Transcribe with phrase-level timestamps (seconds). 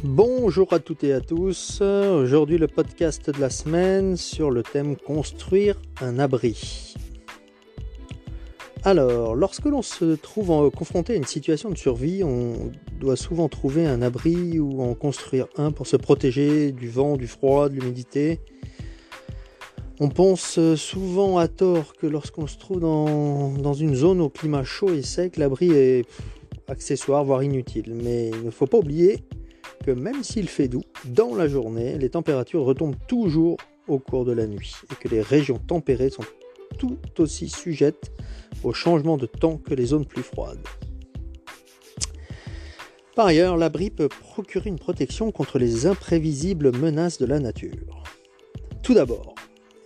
[0.00, 1.80] Bonjour à toutes et à tous.
[1.80, 6.94] Aujourd'hui le podcast de la semaine sur le thème construire un abri.
[8.84, 13.86] Alors, lorsque l'on se trouve confronté à une situation de survie, on doit souvent trouver
[13.86, 18.40] un abri ou en construire un pour se protéger du vent, du froid, de l'humidité.
[20.00, 24.64] On pense souvent à tort que lorsqu'on se trouve dans, dans, une zone au climat
[24.64, 26.06] chaud et sec, l'abri est
[26.66, 27.94] accessoire, voire inutile.
[27.94, 29.22] Mais il ne faut pas oublier
[29.90, 33.56] même s'il fait doux, dans la journée, les températures retombent toujours
[33.88, 36.24] au cours de la nuit et que les régions tempérées sont
[36.78, 38.12] tout aussi sujettes
[38.62, 40.66] au changement de temps que les zones plus froides.
[43.14, 48.04] Par ailleurs, l'abri peut procurer une protection contre les imprévisibles menaces de la nature.
[48.82, 49.34] Tout d'abord,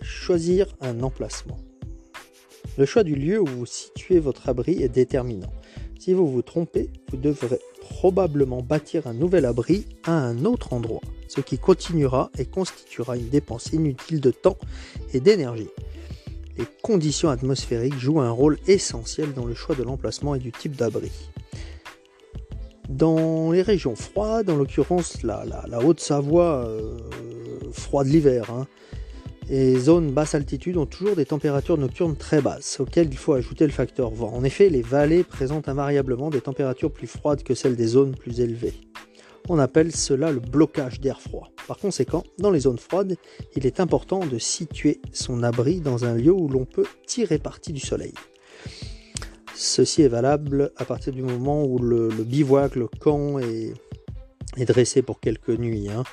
[0.01, 1.57] choisir un emplacement.
[2.77, 5.51] Le choix du lieu où vous situez votre abri est déterminant.
[5.99, 11.01] Si vous vous trompez, vous devrez probablement bâtir un nouvel abri à un autre endroit,
[11.27, 14.57] ce qui continuera et constituera une dépense inutile de temps
[15.13, 15.69] et d'énergie.
[16.57, 20.75] Les conditions atmosphériques jouent un rôle essentiel dans le choix de l'emplacement et du type
[20.75, 21.11] d'abri.
[22.89, 25.43] Dans les régions froides, en l'occurrence la,
[25.83, 26.97] Haute-Savoie, euh,
[27.73, 28.65] froide l'hiver, hein,
[29.49, 33.65] les zones basse altitude ont toujours des températures nocturnes très basses, auxquelles il faut ajouter
[33.65, 34.33] le facteur vent.
[34.33, 38.41] En effet, les vallées présentent invariablement des températures plus froides que celles des zones plus
[38.41, 38.73] élevées.
[39.49, 41.49] On appelle cela le blocage d'air froid.
[41.67, 43.15] Par conséquent, dans les zones froides,
[43.55, 47.71] il est important de situer son abri dans un lieu où l'on peut tirer parti
[47.71, 48.13] du soleil.
[49.55, 53.73] Ceci est valable à partir du moment où le, bivouac, le camp est,
[54.65, 55.89] dressé pour quelques nuits.
[55.89, 56.03] Hein.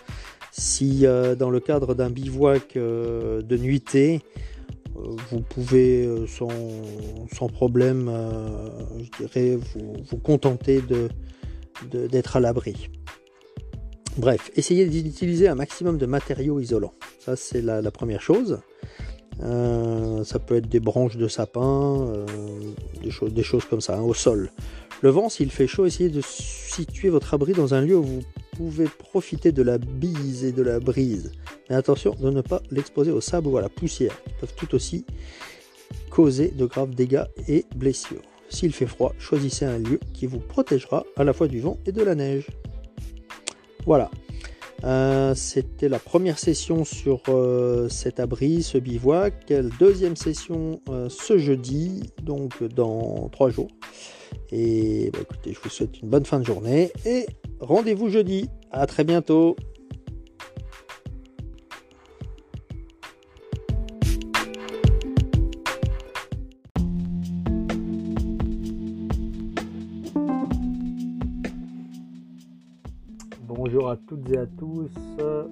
[0.57, 4.21] Si euh, dans le cadre d'un bivouac euh, de nuitée,
[4.97, 8.09] euh, vous pouvez sans, problème,
[9.01, 10.81] je dirais, vous, contenter
[11.91, 12.89] d'être à l'abri.
[14.17, 16.95] Bref, essayez d'utiliser un maximum de matériaux isolants.
[17.19, 18.61] Ça, c'est la, première chose.
[19.41, 22.13] ça peut être des branches de sapin,
[23.03, 24.53] des, choses, des, choses, comme ça, hein, au sol.
[25.03, 28.23] Le vent, s'il fait chaud, essayez de situer votre abri dans un lieu où vous
[28.55, 31.33] pouvez profiter de la bise et de la brise.
[31.69, 34.75] Mais attention de ne pas l'exposer au sable ou à la poussière, qui peuvent tout
[34.75, 35.05] aussi
[36.11, 38.23] causer de graves dégâts et blessures.
[38.49, 41.93] S'il fait froid, choisissez un lieu qui vous protégera à la fois du vent et
[41.93, 42.47] de la neige.
[43.85, 44.11] Voilà.
[44.83, 49.53] Euh, c'était la première session sur euh, cet abri, ce bivouac.
[49.79, 53.69] Deuxième session euh, ce jeudi, donc dans trois jours.
[54.51, 57.27] Et bah, écoutez, je vous souhaite une bonne fin de journée et
[57.61, 58.49] rendez-vous jeudi.
[58.73, 59.57] À très bientôt.
[73.75, 74.93] Bonjour à toutes et à tous.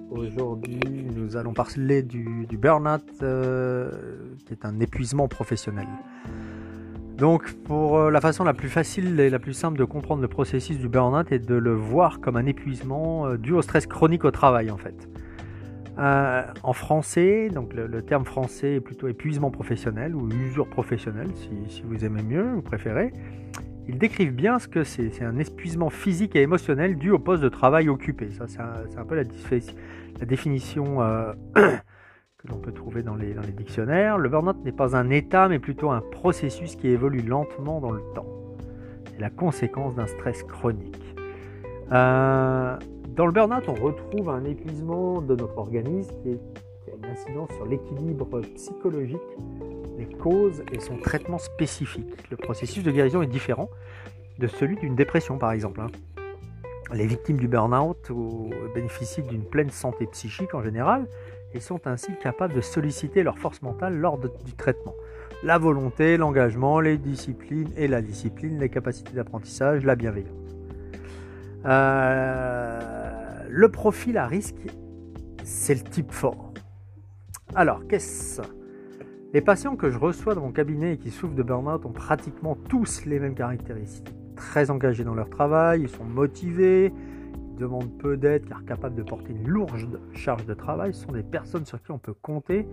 [0.09, 0.79] Aujourd'hui,
[1.13, 3.91] nous allons parler du, burn-out, euh,
[4.45, 5.89] qui est un épuisement professionnel.
[7.17, 10.29] Donc, pour euh, la façon la plus facile et la plus simple de comprendre le
[10.29, 14.23] processus du burn-out est de le voir comme un épuisement euh, dû au stress chronique
[14.23, 15.09] au travail, en fait.
[15.97, 21.27] En français, donc le, terme français est plutôt épuisement professionnel ou usure professionnelle,
[21.67, 23.11] si, vous aimez mieux, vous préférez.
[23.87, 25.11] Ils décrivent bien ce que c'est.
[25.11, 28.31] C'est un épuisement physique et émotionnel dû au poste de travail occupé.
[28.31, 28.59] Ça, c'est
[28.97, 29.23] un, peu la,
[30.25, 30.99] définition
[32.49, 34.17] l'on peut trouver dans les, dictionnaires.
[34.17, 38.01] Le burn-out n'est pas un état, mais plutôt un processus qui évolue lentement dans le
[38.13, 38.27] temps.
[39.05, 41.15] C'est la conséquence d'un stress chronique.
[41.91, 42.77] Euh,
[43.15, 47.65] dans le burn-out, on retrouve un épuisement de notre organisme qui, a une incidence sur
[47.65, 49.19] l'équilibre psychologique,
[50.03, 52.29] les causes et son traitement spécifique.
[52.29, 53.69] Le processus de guérison est différent
[54.39, 55.81] de celui d'une dépression, par exemple.
[55.81, 55.87] Hein.
[56.93, 58.11] Les victimes du burn-out
[58.75, 61.07] bénéficient d'une pleine santé psychique en général,
[61.53, 64.95] et sont ainsi capables de solliciter leur force mentale lors du traitement.
[65.43, 70.31] La volonté, l'engagement, les disciplines et la discipline, les capacités d'apprentissage, la bienveillance.
[71.65, 72.79] Euh,
[73.49, 74.55] le profil à risque,
[75.43, 76.53] c'est le type fort.
[77.55, 78.41] Alors, qu'est-ce
[79.33, 82.55] Les patients que je reçois dans mon cabinet et qui souffrent de burn-out ont pratiquement
[82.69, 84.13] tous les mêmes caractéristiques.
[84.35, 86.93] Très engagés dans leur travail, ils sont motivés,
[87.57, 91.65] demandent peu d'aide car capables de porter une lourde charge de travail sont des personnes
[91.65, 92.67] sur qui on peut compter,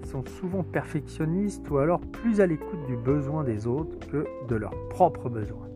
[0.00, 4.56] qui sont souvent perfectionnistes ou alors plus à l'écoute du besoin des autres que de
[4.56, 5.68] leurs propres besoins.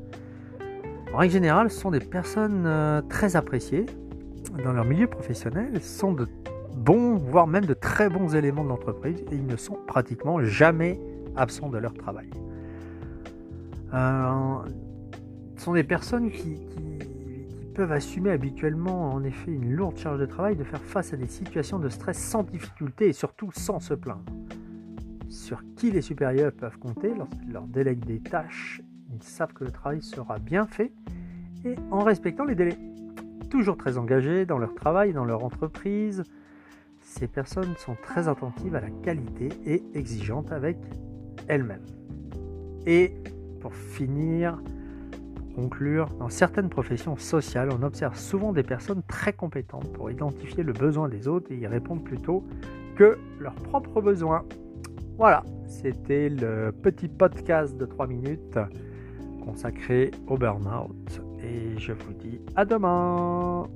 [1.13, 3.85] En règle générale, ce sont des personnes euh, très appréciées
[4.65, 6.27] dans leur milieu professionnel, sont de
[6.81, 10.99] bons, voire même de très bons éléments de l'entreprise et ils ne sont pratiquement jamais
[11.37, 12.31] absents de leur travail.
[13.93, 14.55] Euh,
[15.57, 16.57] ce sont des personnes qui
[17.75, 21.27] peuvent assumer habituellement en effet une lourde charge de travail de faire face à des
[21.27, 24.25] situations de stress sans difficulté et surtout sans se plaindre.
[25.29, 28.81] Sur qui les supérieurs peuvent compter lorsqu'ils leur délèguent des tâches,
[29.13, 30.93] ils savent que le travail sera bien fait
[31.65, 32.79] et en respectant les délais.
[33.51, 36.25] Toujours très engagés dans leur travail, dans leur entreprise,
[37.11, 40.77] ces personnes sont très attentives à la qualité et exigeantes avec
[41.49, 41.85] elles-mêmes.
[42.87, 43.15] Et
[43.61, 44.63] pour finir,
[45.57, 50.73] conclure, dans certaines professions sociales, on observe souvent des personnes très compétentes pour identifier le
[50.73, 52.45] besoin des autres et y répondre plutôt
[52.95, 54.45] que leurs propres besoins.
[55.19, 58.59] Voilà, c'était le petit podcast de 3 minutes
[59.45, 63.67] consacré au burn-out et je vous dis à demain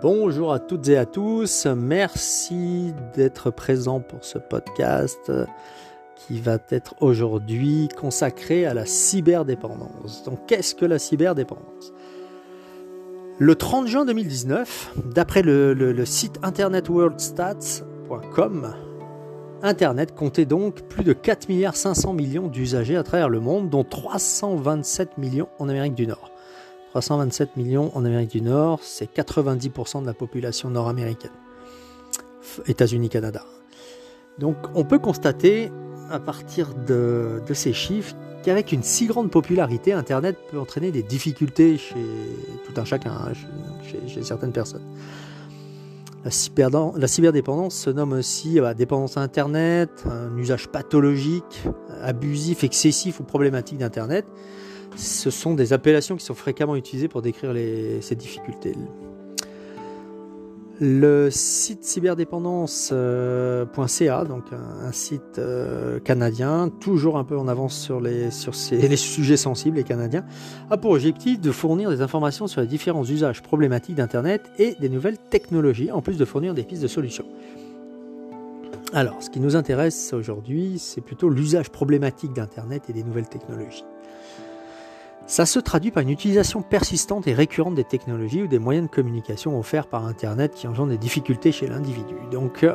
[0.00, 5.32] Bonjour à toutes et à tous, merci d'être présent pour ce podcast
[6.14, 10.22] qui va être aujourd'hui consacré à la cyberdépendance.
[10.22, 11.92] Donc qu'est-ce que la cyberdépendance?
[13.38, 18.74] Le 30 juin 2019, d'après le, site internet worldstats.com,
[19.62, 23.82] Internet comptait donc plus de 4 milliards 500 millions d'usagers à travers le monde, dont
[23.82, 26.30] 327 millions en Amérique du Nord.
[26.90, 31.32] 327 millions en Amérique du Nord, c'est 90% de la population nord-américaine.
[32.66, 33.44] États-Unis, Canada.
[34.38, 35.70] Donc on peut constater
[36.10, 41.76] à partir de, ces chiffres qu'avec une si grande popularité, Internet peut entraîner des difficultés
[41.76, 41.96] chez
[42.66, 43.32] tout un chacun, hein,
[44.06, 44.84] chez, certaines personnes.
[46.24, 46.30] La,
[47.06, 51.64] cyberdépendance se nomme aussi bah, dépendance à Internet, un usage pathologique,
[52.02, 54.26] abusif, excessif ou problématique d'Internet
[54.96, 57.52] ce sont des appellations qui sont fréquemment utilisées pour décrire
[58.00, 58.74] ces difficultés.
[60.80, 68.00] Le site cyberdépendance.ca, euh, donc un, site euh, canadien, toujours un peu en avance sur,
[68.00, 70.24] les, sujets sensibles, les Canadiens,
[70.70, 74.88] a pour objectif de fournir des informations sur les différents usages problématiques d'Internet et des
[74.88, 77.26] nouvelles technologies, en plus de fournir des pistes de solutions.
[78.92, 83.84] Alors, ce qui nous intéresse aujourd'hui, c'est plutôt l'usage problématique d'Internet et des nouvelles technologies.
[85.28, 88.90] Ça se traduit par une utilisation persistante et récurrente des technologies ou des moyens de
[88.90, 92.14] communication offerts par Internet qui engendrent des difficultés chez l'individu.
[92.32, 92.74] Donc, euh,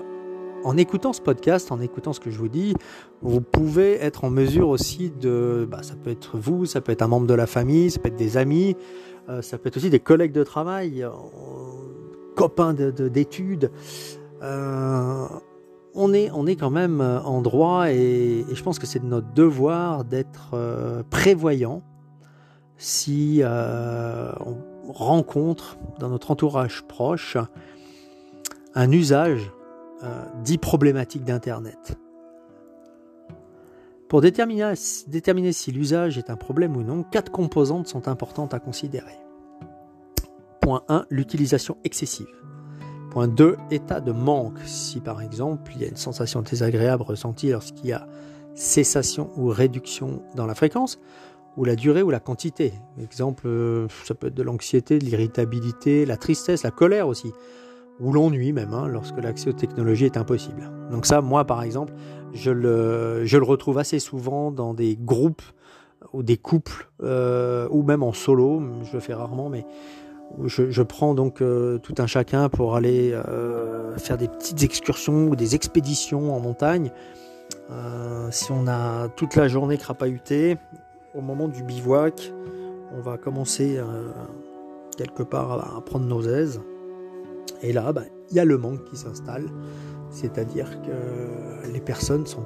[0.64, 2.76] en écoutant ce podcast, en écoutant ce que je vous dis,
[3.24, 7.02] vous pouvez être en mesure aussi de, bah, ça peut être vous, ça peut être
[7.02, 8.78] un membre de la famille, ça peut être des amis,
[9.30, 11.10] euh, ça peut être aussi des collègues de travail, euh,
[12.36, 13.72] copains d'études.
[14.44, 19.08] on, est, on est quand même en droit et, et je pense que c'est de
[19.08, 20.56] notre devoir d'être
[21.10, 21.82] prévoyant
[22.84, 27.38] si euh, on rencontre dans notre entourage proche
[28.76, 29.52] un usage
[30.04, 31.98] euh, dit problématique d'Internet.
[34.10, 34.74] Pour déterminer,
[35.08, 39.18] déterminer si l'usage est un problème ou non, quatre composantes sont importantes à considérer.
[40.60, 42.28] Point 1, l'utilisation excessive.
[43.12, 44.60] Point 2, état de manque.
[44.66, 48.06] Si par exemple il y a une sensation désagréable ressentie lorsqu'il y a
[48.56, 51.00] cessation ou réduction dans la fréquence,
[51.58, 52.74] ou la durée ou la quantité.
[53.02, 57.32] Exemple, euh, ça peut être de l'anxiété, de l'irritabilité, la tristesse, la colère aussi,
[58.00, 60.72] ou l'ennui même, hein, lorsque l'accès aux technologies est impossible.
[60.92, 61.94] Donc ça, moi par exemple,
[62.34, 65.44] je le, retrouve assez souvent dans des groupes
[66.12, 69.66] ou des couples, euh, ou même en solo, je le fais rarement, mais
[70.46, 73.16] je, prends donc euh, tout un chacun pour aller
[73.98, 76.92] faire des petites excursions ou des expéditions en montagne.
[78.32, 80.58] si on a toute la journée crapahuté,
[81.14, 82.34] au moment du bivouac,
[82.96, 84.12] on va commencer euh,
[84.98, 86.62] quelque part à, prendre nos aises.
[87.62, 89.48] Et là, bah, il y a le manque qui s'installe.
[90.10, 92.46] C'est-à-dire que les personnes sont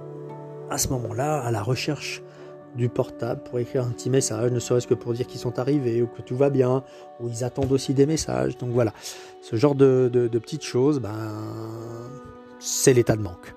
[0.70, 2.22] à ce moment-là à la recherche
[2.76, 6.02] du portable pour écrire un petit message, ne serait-ce que pour dire qu'ils sont arrivés
[6.02, 6.84] ou que tout va bien,
[7.20, 8.58] ou ils attendent aussi des messages.
[8.58, 8.94] Donc voilà,
[9.42, 11.34] ce genre de, petites choses, ben,
[12.60, 13.56] c'est l'état de manque.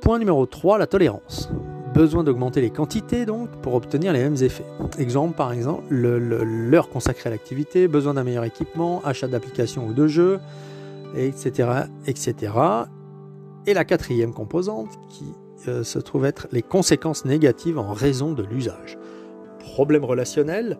[0.00, 1.50] Point numéro 3, la tolérance.
[1.94, 4.64] Besoin d'augmenter les quantités donc pour obtenir les mêmes effets.
[4.98, 10.06] Exemple par exemple l'heure consacrée à l'activité, besoin d'un meilleur équipement, achat d'applications ou de
[10.06, 10.40] jeux,
[11.14, 11.68] etc.,
[12.06, 12.52] etc.
[13.66, 15.34] Et la quatrième composante qui
[15.68, 18.96] euh, se trouve être les conséquences négatives en raison de l'usage.
[19.58, 20.78] Problèmes relationnels,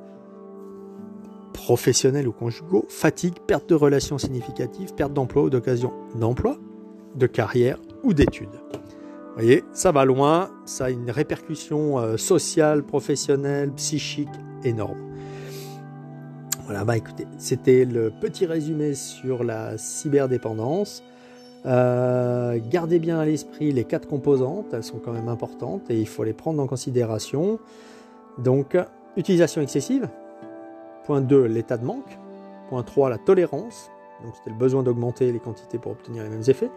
[1.52, 6.57] professionnels ou conjugaux, fatigue, perte de relations significatives, perte d'emploi ou d'occasion d'emploi,
[7.14, 8.62] de carrière ou d'études.
[9.33, 14.29] Vous voyez, ça va loin, ça a une répercussion euh, sociale, professionnelle, psychique
[14.62, 14.99] énorme.
[16.67, 21.03] Voilà, bah écoutez, c'était le petit résumé sur la cyberdépendance.
[21.65, 26.07] Euh, gardez bien à l'esprit les quatre composantes, elles sont quand même importantes et il
[26.07, 27.59] faut les prendre en considération.
[28.37, 28.77] Donc,
[29.17, 30.11] utilisation excessive.
[31.07, 32.19] Point 2, l'état de manque.
[32.69, 33.91] Point 3, la tolérance.
[34.23, 36.71] Donc, c'était le besoin d'augmenter les quantités pour obtenir les mêmes effets.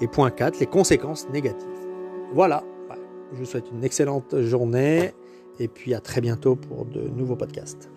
[0.00, 1.89] Et point 4, les conséquences négatives.
[2.32, 2.62] Voilà,
[3.32, 5.12] je vous souhaite une excellente journée
[5.58, 7.90] et puis à très bientôt pour de nouveaux podcasts.